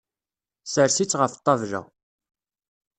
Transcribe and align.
Sers-itt 0.71 1.17
ɣef 1.19 1.33
ṭṭabla. 1.39 1.81